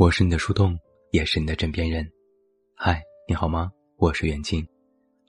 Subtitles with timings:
[0.00, 0.78] 我是你的树洞，
[1.10, 2.10] 也是你的枕边人。
[2.74, 3.70] 嗨，你好吗？
[3.96, 4.66] 我是远近，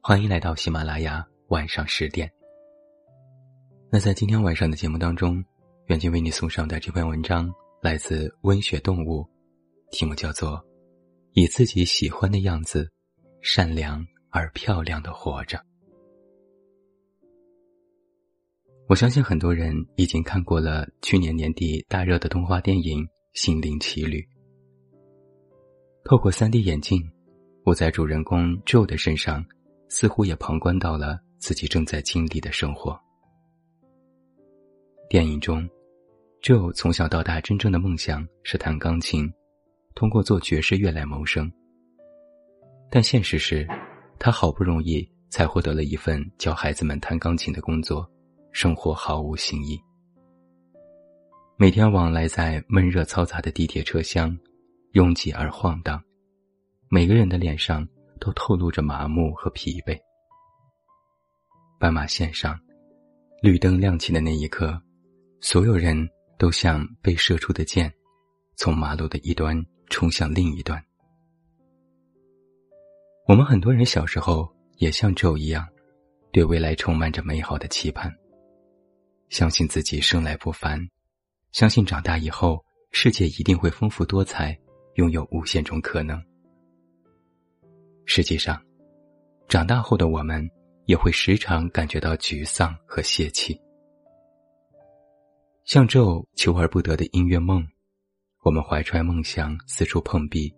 [0.02, 2.32] 欢迎来到喜马拉雅晚上十点。
[3.92, 5.44] 那在今天晚上的节目当中，
[5.88, 9.28] 远近为你送上的这篇文章来自温血动物，
[9.92, 10.52] 题目叫做
[11.34, 12.90] 《以自己喜欢的样子，
[13.42, 15.58] 善良而漂亮的活着》。
[18.88, 24.22] 我相信很多人已经看过了去年年底大热的动画电影《心灵奇旅》。
[26.04, 27.10] 透过 3D 眼镜，
[27.64, 29.46] 我在主人公 Joe 的身上，
[29.88, 33.00] 似乎也旁观到了自己正在经历的生活。
[35.08, 35.70] 电影中
[36.42, 39.32] ，Joe 从小到大真正的梦想是弹钢琴，
[39.94, 41.50] 通过做爵士乐来谋生。
[42.90, 43.66] 但现实是，
[44.20, 48.10] 他好不容易才获得了一份教孩子们弹钢琴的工作，
[48.52, 49.80] 生活毫无新意。
[51.58, 54.36] 每天往来在闷热嘈杂的地铁车厢。
[54.94, 56.04] 拥挤而晃荡，
[56.90, 57.88] 每个人的脸上
[58.20, 59.98] 都透露着麻木和疲惫。
[61.80, 62.60] 斑马线上，
[63.42, 64.78] 绿灯亮起的那一刻，
[65.40, 65.96] 所有人
[66.38, 67.90] 都像被射出的箭，
[68.58, 70.84] 从马路的一端冲向另一端。
[73.30, 75.66] 我们很多人小时候也像周一样，
[76.34, 78.14] 对未来充满着美好的期盼，
[79.30, 80.86] 相信自己生来不凡，
[81.54, 82.62] 相信长大以后
[82.92, 84.60] 世界一定会丰富多彩。
[84.96, 86.22] 拥有无限种可能。
[88.06, 88.62] 实际上，
[89.48, 90.50] 长大后的我们
[90.86, 93.60] 也会时常感觉到沮丧和泄气。
[95.64, 97.66] 像咒求而不得的音乐梦，
[98.44, 100.54] 我们怀揣梦想四处碰壁，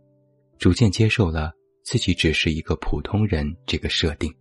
[0.58, 1.52] 逐渐接受了
[1.84, 4.34] 自己只是一个普通人这个设定。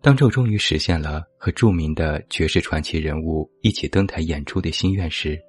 [0.00, 5.40] 当咒终于实现了和著名的爵士传奇人物一起登台演出的心愿时，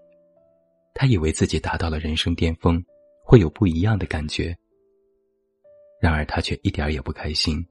[0.98, 2.82] 他以为自己达到了人生巅峰，
[3.22, 4.56] 会有不一样的感觉。
[6.00, 7.64] 然而他却一点也不开心，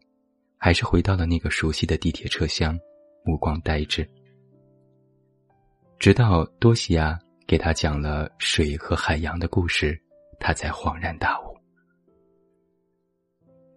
[0.58, 2.78] 还是回到了那个熟悉的地铁车厢，
[3.24, 4.06] 目光呆滞。
[5.98, 9.98] 直到多西亚给他讲了水和海洋的故事，
[10.38, 11.56] 他才恍然大悟。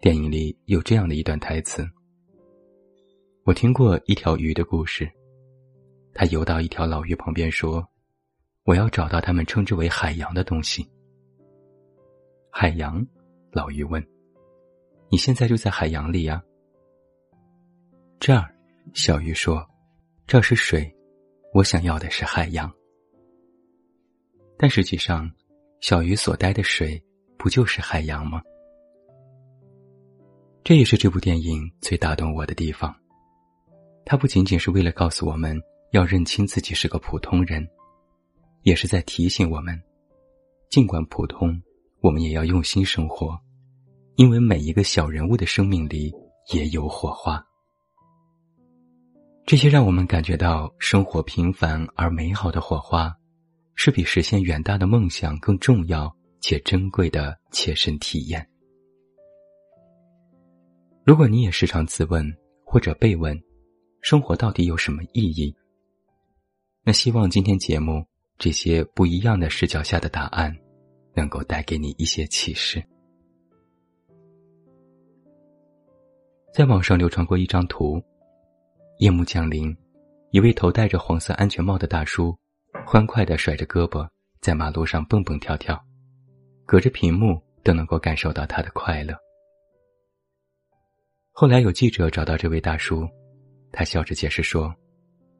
[0.01, 1.89] 电影里有这样的一段台词
[3.45, 5.09] ：“我听过一条鱼的故事，
[6.13, 7.87] 它游到一条老鱼旁边说。”
[8.67, 10.85] 我要找到他们称之为海洋的东西。
[12.51, 13.01] 海洋，
[13.49, 14.05] 老鱼问
[15.09, 16.43] ：“你现在就在海洋里呀？”
[18.19, 18.53] 这儿，
[18.93, 19.65] 小鱼说
[20.27, 20.93] ：“这是水，
[21.53, 22.69] 我想要的是海洋。”
[24.59, 25.31] 但实际上，
[25.79, 27.01] 小鱼所待的水
[27.37, 28.41] 不就是海洋吗？
[30.65, 32.93] 这也是这部电影最打动我的地方。
[34.03, 35.57] 它不仅仅是为了告诉我们
[35.91, 37.65] 要认清自己是个普通人。
[38.67, 39.81] 也是在提醒我们，
[40.69, 41.57] 尽管普通，
[42.01, 43.39] 我们也要用心生活，
[44.17, 46.13] 因为每一个小人物的生命里
[46.51, 47.41] 也有火花。
[49.45, 53.15] 这些让我们感觉到生活平凡而美好的火花，
[53.75, 58.45] 是比实现远大的梦想更重要且珍贵的切身体验。
[61.05, 62.29] 如果你也时常自问
[62.65, 63.41] 或者被问，
[64.01, 65.55] 生活到底有什么意义？
[66.83, 68.05] 那希望今天节目。
[68.37, 70.55] 这些不一样的视角下的答案，
[71.15, 72.83] 能够带给你一些启示。
[76.53, 78.01] 在网上流传过一张图，
[78.99, 79.75] 夜幕降临，
[80.31, 82.35] 一位头戴着黄色安全帽的大叔，
[82.85, 84.07] 欢快的甩着胳膊
[84.39, 85.79] 在马路上蹦蹦跳跳，
[86.65, 89.15] 隔着屏幕都能够感受到他的快乐。
[91.31, 93.07] 后来有记者找到这位大叔，
[93.71, 94.73] 他笑着解释说，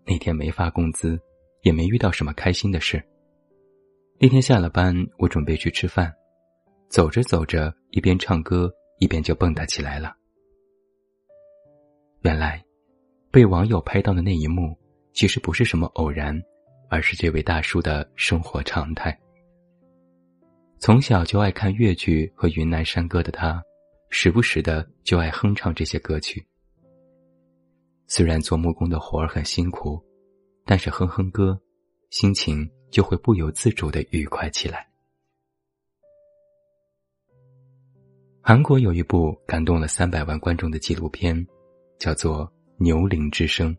[0.04, 1.20] 那天没发工资。
[1.68, 3.04] 也没遇到什么开心的事。
[4.22, 6.10] 那天下了班，我准备去吃饭，
[6.88, 10.16] 走着走着，一边唱歌一边就蹦跶起来了。
[12.22, 12.64] 原来，
[13.32, 14.74] 被网友拍到的那一幕，
[15.12, 16.42] 其实不是什么偶然，
[16.90, 19.20] 而是这位大叔的生活常态。
[20.80, 23.62] 从小就爱看越剧和云南山歌的他，
[24.10, 26.42] 时不时的就爱哼唱这些歌曲。
[28.08, 30.02] 虽然做木工的活儿很辛苦。
[30.70, 31.58] 但是哼哼歌，
[32.10, 34.86] 心情就会不由自主的愉快起来。
[38.42, 41.48] 韩国有一部感动了三百万观众的纪录片，
[41.98, 42.46] 叫做
[42.80, 43.74] 《牛铃之声》，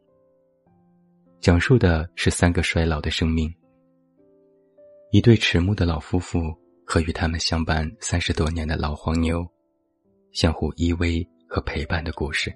[1.41, 3.55] 讲述的是三个衰老的生命：
[5.11, 6.41] 一对迟暮的老夫妇
[6.87, 9.47] 和与他们相伴三十多年的老黄牛，
[10.33, 12.51] 相互依偎和陪伴的故事。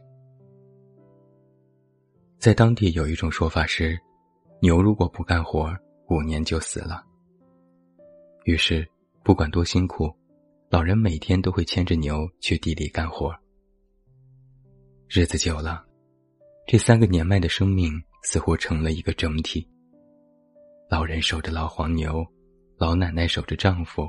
[2.39, 4.01] 在当地有一种说法是。
[4.63, 5.77] 牛如果不干活，
[6.09, 7.05] 五年就死了。
[8.45, 8.89] 于是，
[9.25, 10.09] 不管多辛苦，
[10.71, 13.35] 老人每天都会牵着牛去地里干活。
[15.09, 15.85] 日子久了，
[16.65, 17.93] 这三个年迈的生命
[18.23, 19.69] 似乎成了一个整体。
[20.89, 22.25] 老人守着老黄牛，
[22.79, 24.09] 老奶奶守着丈夫，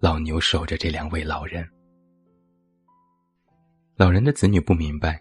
[0.00, 1.64] 老牛守着这两位老人。
[3.94, 5.16] 老人的子女不明白，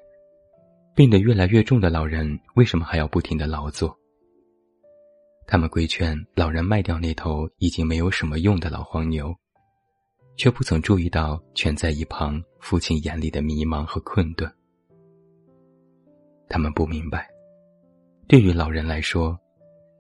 [0.96, 3.96] 病得越来越重的老人为什么还要不停的劳作。
[5.48, 9.34] 他们规劝老人卖掉那头已经没有什么用的老黄牛，
[10.38, 14.52] 却不曾注意到蜷在一旁父亲眼里的迷茫和困顿。
[16.50, 17.30] 他们不明白，
[18.28, 19.38] 对于老人来说，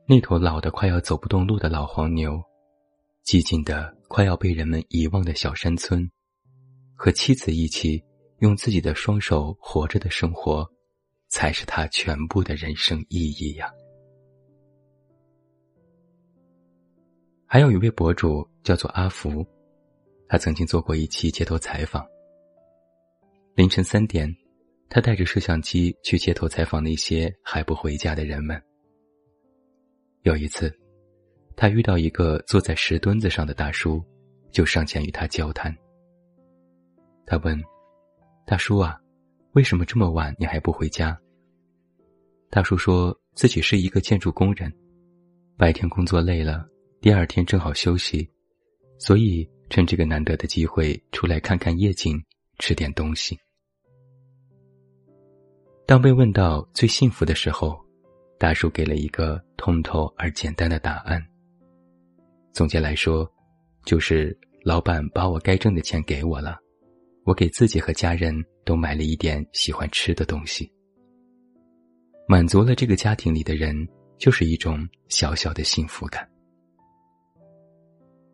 [0.07, 2.41] 那头老的快要走不动路的老黄牛，
[3.23, 6.09] 寂静的快要被人们遗忘的小山村，
[6.95, 8.03] 和妻子一起
[8.39, 10.67] 用自己的双手活着的生活，
[11.29, 13.71] 才是他全部的人生意义呀。
[17.47, 19.45] 还有一位博主叫做阿福，
[20.27, 22.05] 他曾经做过一期街头采访。
[23.53, 24.27] 凌晨三点，
[24.89, 28.61] 他带着摄像机去街头采访那些还不回家的人们。
[30.23, 30.75] 有一次，
[31.55, 34.03] 他遇到一个坐在石墩子上的大叔，
[34.51, 35.73] 就上前与他交谈。
[37.27, 37.57] 他问
[38.45, 38.99] ：“大叔啊，
[39.53, 41.17] 为什么这么晚你还不回家？”
[42.49, 44.73] 大叔说自己是一个建筑工人，
[45.57, 46.67] 白天工作累了。
[47.01, 48.27] 第二天正好休息，
[48.97, 52.19] 所以趁这个难得的机会出来看看夜景，
[52.57, 53.37] 吃点东西。
[55.85, 57.79] 当被问到最幸福的时候，
[58.39, 61.23] 大叔给了一个通透而简单的答案。
[62.51, 63.31] 总结来说，
[63.85, 66.57] 就是老板把我该挣的钱给我了，
[67.23, 68.33] 我给自己和家人
[68.63, 70.67] 都买了一点喜欢吃的东西，
[72.27, 73.87] 满足了这个家庭里的人，
[74.17, 76.27] 就是一种小小的幸福感。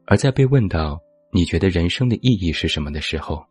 [0.06, 1.02] 而在被问到
[1.32, 3.46] “你觉得人生的意义是什么”的时候，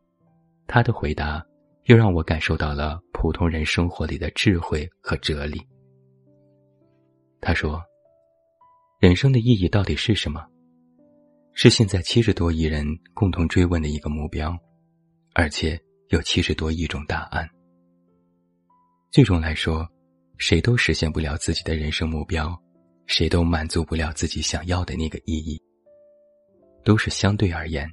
[0.67, 1.43] 他的回答
[1.85, 5.61] 又让我感受到了普通人生活里的智慧和哲理。
[7.41, 7.81] 他说
[9.01, 10.45] ：“人生的意义到底是什么？
[11.55, 14.55] 是现在七十多亿人共同追问的一个目标，
[15.35, 17.49] 而且有七十多亿种答案。
[19.11, 19.89] 最终来说，
[20.37, 22.55] 谁都实现不了自己的人生目标，
[23.07, 25.61] 谁都满足不了自己想要的那个意义。”
[26.85, 27.91] 都是相对而言，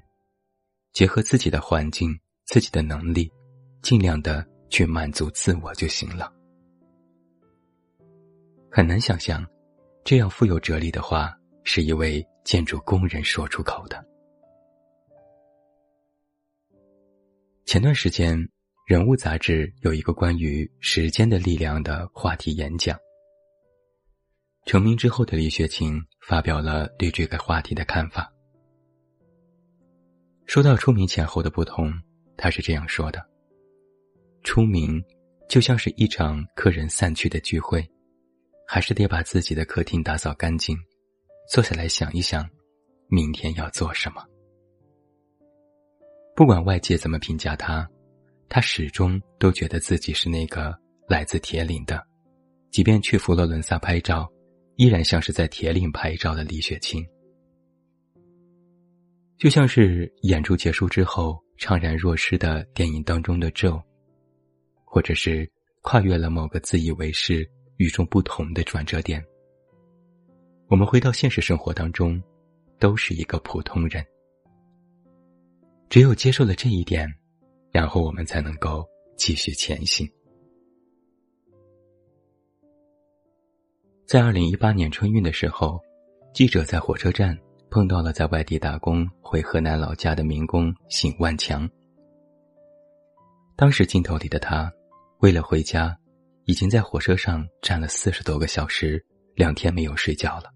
[0.93, 2.09] 结合自己的环境、
[2.45, 3.31] 自己的能力，
[3.81, 6.31] 尽量的去满足自我就行了。
[8.71, 9.45] 很难想象，
[10.03, 14.03] 这样富有哲理的话是一位建筑工人说出口的。
[17.65, 18.37] 前段时间，
[18.85, 22.97] 《人物》杂志有一个关于时间的力量的话题演讲。
[24.65, 28.31] 成名之后的李雪琴发表了对这个话题的看法。
[30.47, 31.93] 说到出名前后的不同，
[32.37, 33.21] 他是这样说的
[34.43, 35.03] ：“出名，
[35.49, 37.85] 就像是一场客人散去的聚会，
[38.65, 40.77] 还是得把自己的客厅打扫干净，
[41.51, 42.49] 坐下来想一想，
[43.09, 44.23] 明天要做什么。
[46.33, 47.85] 不管外界怎么评价他，
[48.47, 50.73] 他始终都觉得自己是那个
[51.09, 52.01] 来自铁岭的，
[52.71, 54.25] 即便去佛罗伦萨拍照，
[54.77, 57.05] 依然像是在铁岭拍照的李雪琴。”
[59.37, 63.79] 就像是演出结束之后怅然若失的电影当中的咒，
[64.83, 65.47] 或者是
[65.83, 69.23] 跨越了某个自以为是与众不同的转折点。
[70.67, 72.21] 我们回到现实生活当中，
[72.79, 74.03] 都是一个普通人。
[75.87, 77.07] 只有接受了这一点，
[77.71, 78.83] 然后我们才能够
[79.15, 80.09] 继续前行。
[84.07, 85.79] 在二零一八年春运的时候，
[86.33, 87.37] 记者在火车站。
[87.69, 91.69] 碰到了在外地打工回河南老家的民工邢万强。
[93.55, 94.71] 当时镜头里的他，
[95.19, 95.97] 为了回家，
[96.45, 99.03] 已经在火车上站了四十多个小时，
[99.35, 100.53] 两天没有睡觉了。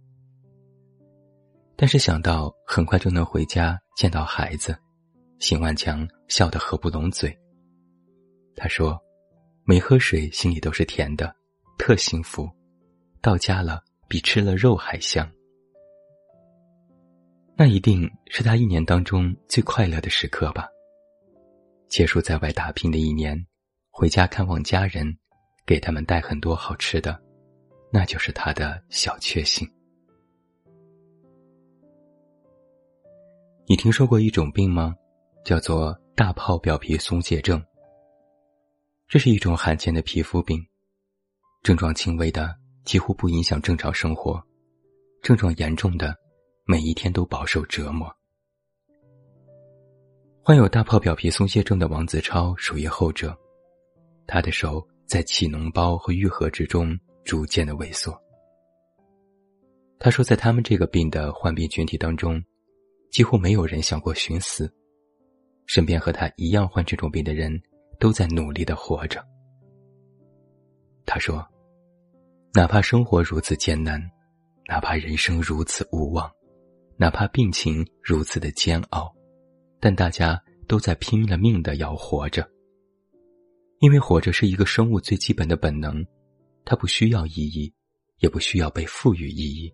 [1.75, 4.77] 但是想到很快就能回家见到孩子，
[5.39, 7.35] 邢万强笑得合不拢嘴。
[8.55, 8.99] 他说
[9.65, 11.35] ：“没喝水心里都是甜的，
[11.79, 12.47] 特幸福，
[13.19, 15.27] 到家了比吃了肉还香。”
[17.55, 20.67] 那一定是他一年当中最快乐的时刻吧。
[21.87, 23.37] 结束在外打拼的一年，
[23.91, 25.15] 回家看望家人，
[25.65, 27.21] 给他们带很多好吃的，
[27.91, 29.69] 那就是他的小确幸。
[33.67, 34.95] 你听说过一种病吗？
[35.45, 37.61] 叫做大泡表皮松懈症。
[39.07, 40.59] 这是一种罕见的皮肤病，
[41.61, 42.55] 症状轻微的
[42.85, 44.41] 几乎不影响正常生活，
[45.21, 46.15] 症状严重的。
[46.71, 48.09] 每一天都饱受折磨。
[50.41, 53.37] 患有大炮表皮松懈症的王子超属于后者，
[54.25, 58.17] 他的手在起脓包和愈合之中逐渐的萎缩。
[59.99, 62.41] 他说，在他们这个病的患病群体当中，
[63.11, 64.73] 几乎没有人想过寻死，
[65.65, 67.51] 身边和他一样患这种病的人
[67.99, 69.21] 都在努力的活着。
[71.05, 71.45] 他说，
[72.53, 74.01] 哪怕生活如此艰难，
[74.69, 76.31] 哪怕人生如此无望，
[77.01, 79.11] 哪怕病情如此的煎熬。
[79.79, 82.47] 但大家都在拼了命的要活着，
[83.79, 86.05] 因为活着是一个生物最基本的本能，
[86.63, 87.73] 它不需要意义，
[88.19, 89.73] 也不需要被赋予意义。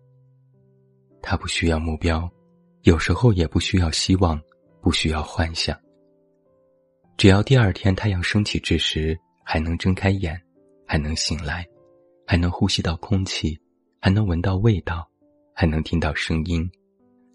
[1.20, 2.26] 它不需要目标，
[2.84, 4.40] 有时候也不需要希望，
[4.80, 5.78] 不需要幻想。
[7.18, 10.40] 只要第二天太阳升起之时还能睁开眼，
[10.86, 11.66] 还能醒来，
[12.26, 13.60] 还能呼吸到空气，
[14.00, 15.06] 还能闻到味道，
[15.52, 16.66] 还能听到声音，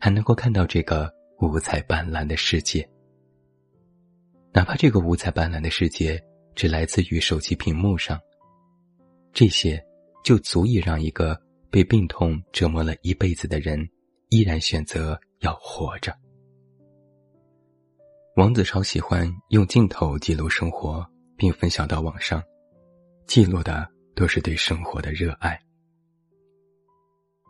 [0.03, 1.09] 还能够看到这个。
[1.39, 2.87] 五彩斑斓的世界，
[4.53, 6.21] 哪怕这个五彩斑斓的世界
[6.55, 8.19] 只来自于手机屏幕上，
[9.33, 9.81] 这些
[10.23, 11.37] 就足以让一个
[11.69, 13.85] 被病痛折磨了一辈子的人
[14.29, 16.15] 依然选择要活着。
[18.37, 21.05] 王子超喜欢用镜头记录生活，
[21.35, 22.41] 并分享到网上，
[23.25, 25.59] 记录的都是对生活的热爱。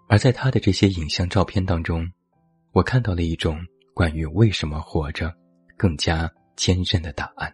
[0.07, 2.09] 而在他的这些影像照片当中，
[2.73, 3.57] 我看到了一种。
[3.95, 5.31] 关于为什么活着，
[5.77, 7.53] 更加坚韧的答案。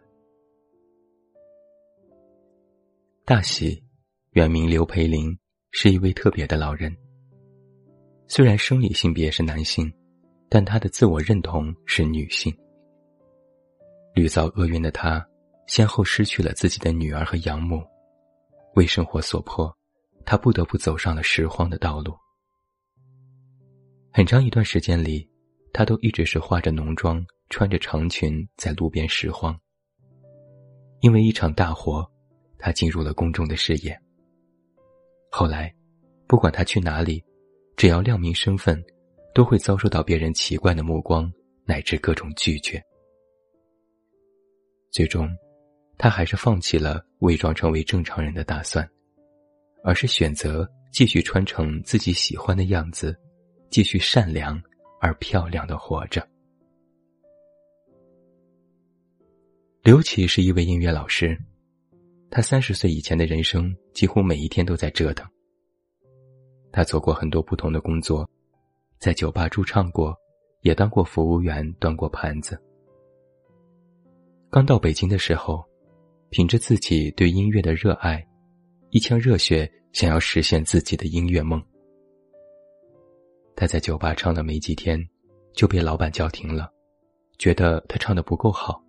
[3.26, 3.84] 大喜，
[4.32, 5.38] 原名刘培林，
[5.72, 6.96] 是一位特别的老人。
[8.26, 9.92] 虽然生理性别是男性，
[10.48, 12.58] 但他的自我认同是女性。
[14.16, 15.22] 屡遭厄运的他，
[15.68, 17.84] 先后失去了自己的女儿和养母，
[18.76, 19.78] 为生活所迫，
[20.26, 22.16] 他不得不走上了拾荒的道路。
[24.12, 25.28] 很长一段时间里。
[25.72, 29.58] 他都一直是化着浓妆，穿着长裙在路边拾荒。
[31.02, 32.06] 因为一场大火，
[32.58, 33.98] 他进入了公众的视野。
[35.30, 35.74] 后来，
[36.28, 37.24] 不管他去哪里，
[37.78, 38.84] 只要亮明身份，
[39.34, 41.32] 都会遭受到别人奇怪的目光
[41.66, 42.84] 乃至各种拒绝。
[44.90, 45.30] 最终，
[46.00, 48.90] 他还是放弃了伪装成为正常人的打算，
[49.84, 53.16] 而是选择继续穿成自己喜欢的样子，
[53.70, 54.62] 继续善良。
[55.02, 56.28] 而漂亮的活着。
[59.82, 61.40] 刘启是一位音乐老师，
[62.30, 65.26] 他三十岁以前的人生几乎每一天都在折腾。
[66.70, 68.30] 他做过很多不同的工作，
[68.98, 70.14] 在酒吧驻唱过，
[70.64, 72.62] 也当过服务员，端过盘子。
[74.50, 75.64] 刚到北京的时候，
[76.30, 78.22] 凭着自己对音乐的热爱，
[78.90, 81.64] 一腔热血，想要实现自己的音乐梦。
[83.60, 84.98] 他在酒吧唱了没几天，
[85.54, 86.72] 就被老板叫停了，
[87.38, 88.82] 觉得他唱的不够好。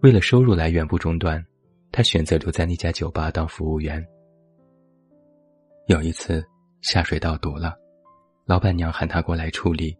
[0.00, 1.44] 为了收入来源不中断，
[1.92, 4.02] 他选择留在那家酒吧当服务员。
[5.88, 6.42] 有一次
[6.80, 7.76] 下水道堵了，
[8.46, 9.94] 老板娘喊他过来处理，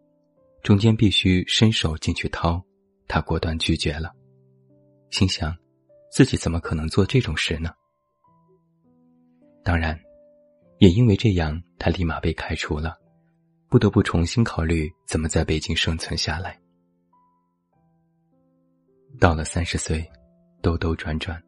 [0.62, 2.65] 中间必须伸手进去掏，
[3.07, 4.11] 他果断拒绝了，
[5.11, 5.55] 心想，
[6.11, 7.69] 自己怎么可能做这种事呢？
[9.62, 10.06] 当然。
[10.78, 12.99] 也因为这样，他立马被开除了，
[13.68, 16.59] 不得不重新考虑怎么在北京生存下来。
[19.18, 20.06] 到了三十岁，
[20.61, 21.42] 兜兜转转，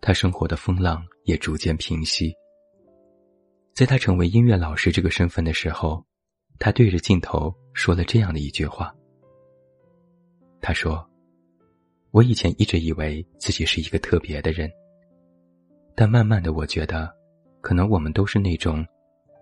[0.00, 2.34] 他生活的风浪也逐渐平息。
[3.72, 6.04] 在他成为音乐老师这个身份的时候，
[6.58, 8.92] 他对着镜头说了这样的一句话
[10.60, 11.08] ：“他说，
[12.10, 14.68] 我以前一直以为自己是一个特别的人，
[15.94, 17.16] 但慢慢的，我觉得。”
[17.60, 18.86] 可能我们都是那种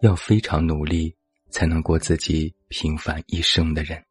[0.00, 1.14] 要非常努力
[1.50, 4.02] 才能过自己平凡一生的人。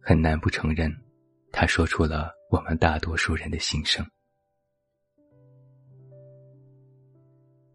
[0.00, 0.90] 很难不承认，
[1.52, 4.04] 他说出了我们大多数人的心声。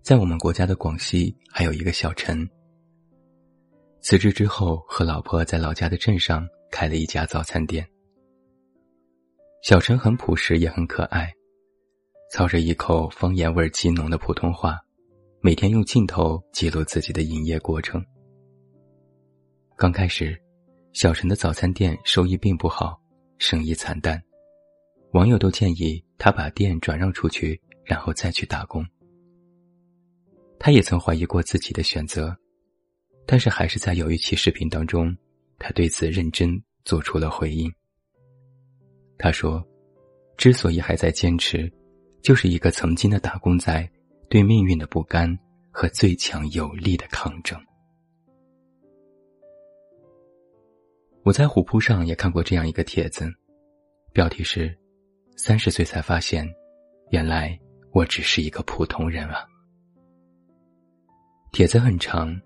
[0.02, 2.48] 在我们国家的广西，还有一个小陈。
[4.02, 7.88] 辞职之后，和老婆在老家的镇上开了一家早餐店。
[9.64, 11.34] 小陈很朴实，也很可爱，
[12.32, 14.80] 操着一口方言味儿极浓的普通话。
[15.46, 18.04] 每天用镜头记录自己的营业过程。
[19.76, 20.36] 刚开始，
[20.92, 23.00] 小陈的早餐店收益并不好，
[23.38, 24.20] 生意惨淡，
[25.12, 28.84] 网友都建议他把店转让出去，然后再去打工。
[30.58, 32.36] 他也曾怀疑过自己的选择，
[33.28, 35.16] 但是还是在有一期视频当中，
[35.60, 37.72] 他对此认真做出了回应。
[39.20, 39.64] 他说
[40.38, 41.72] ：“之所以还在坚持，
[42.24, 43.88] 就是一个曾经的打工仔。”
[44.30, 45.38] 对命运的不甘
[45.72, 47.60] 和最强有力的抗争。
[51.24, 53.28] 我在虎扑上也看过这样一个帖子，
[54.14, 54.78] 标题是
[55.38, 56.48] “三十岁才发现，
[57.10, 57.60] 原来
[57.92, 59.46] 我只是一个普通人啊”。
[61.52, 62.40] 帖子很长，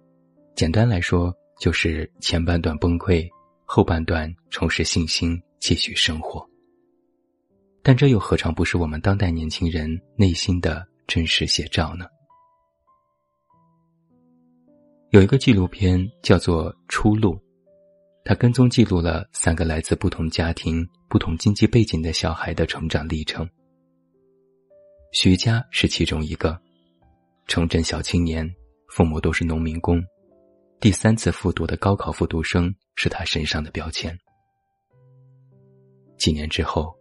[0.55, 3.27] 简单来说就是前半段崩溃，
[3.65, 6.47] 后半段重拾信心，继续生活。
[7.81, 12.05] 但这又何尝不是我们当代年轻人内心的真实写照呢？
[15.09, 17.33] 有一个纪录片叫做《出路》。
[18.23, 23.49] 他跟踪记录了三个来自不同家庭、不同经济背景的小孩的成长历程。
[25.11, 26.55] 徐佳是其中一个，
[27.47, 28.47] 城镇小青年，
[28.89, 29.99] 父母都是农民工，
[30.79, 34.15] 第三次复读的高考复读生是他身上的标签。
[36.19, 36.95] 几年之后，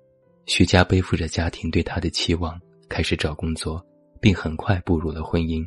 [0.47, 3.85] 徐家背负着家庭对他的期望，开始找工作，
[4.21, 5.67] 并很快步入了婚姻。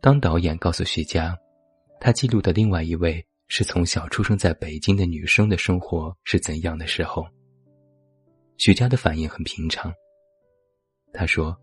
[0.00, 1.36] 当导演告诉徐佳，
[2.00, 3.24] 他记录的另外一位。
[3.48, 7.24] 是从小出生在北京的女生的生活是怎样的时候？
[8.58, 9.94] 许佳的反应很平常。
[11.12, 11.56] 他说：“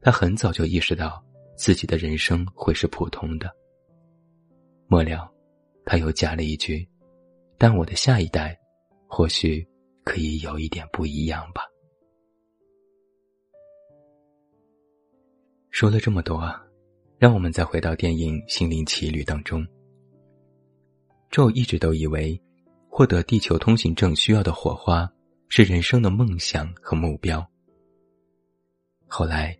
[0.00, 1.22] 他很早就意识到
[1.56, 3.54] 自己的人生会是普通的。”
[4.88, 5.30] 末了，
[5.84, 6.88] 他又加了一句
[7.58, 8.58] ：“但我的下一代，
[9.06, 9.62] 或许
[10.04, 11.64] 可以有一点不一样吧。”
[15.70, 16.52] 说了这么多，
[17.16, 19.66] 让我们再回到电影《心灵奇旅》当中。
[21.30, 22.38] 周一直都以为，
[22.88, 25.10] 获得地球通行证需要的火花
[25.48, 27.46] 是人生的梦想和目标。
[29.06, 29.56] 后来，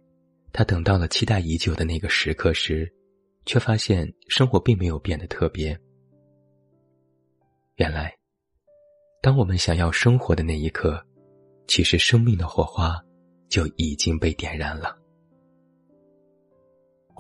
[0.53, 2.93] 他等到了期待已久的那个时刻时，
[3.47, 5.79] 却发现生活并没有变得特别。
[7.77, 8.13] 原来，
[9.23, 11.03] 当我们想要生活的那一刻，
[11.69, 13.01] 其实生命的火花
[13.49, 15.00] 就已经被点燃了。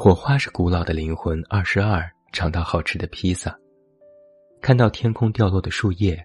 [0.03, 3.55] 火花是古老的灵魂，二十二尝到好吃的披萨。
[4.63, 6.19] 看到天空掉落的树叶，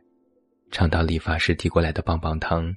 [0.71, 2.73] 尝到理发师递过来的棒棒糖，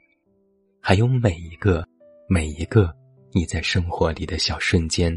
[0.82, 1.86] 还有每一个、
[2.28, 2.92] 每一个
[3.30, 5.16] 你在生活里的小瞬间，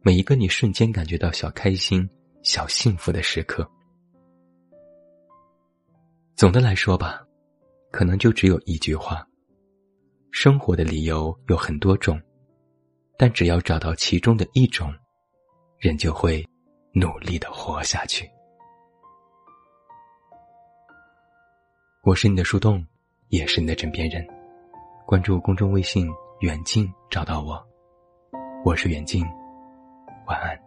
[0.00, 2.08] 每一个你瞬间感觉到小开心、
[2.44, 3.68] 小幸福的时刻。
[6.36, 7.20] 总的来说吧，
[7.90, 9.26] 可能就只有一句话：
[10.30, 12.16] 生活的理由有很多种，
[13.16, 14.92] 但只要找到其中的一种，
[15.78, 16.44] 人就会
[16.92, 18.28] 努力的活下去。
[22.02, 22.84] 我是你的树洞，
[23.28, 24.26] 也是你的枕边人。
[25.06, 27.62] 关注公众微信“远近”，找到我。
[28.64, 29.24] 我是远近，
[30.26, 30.63] 晚安。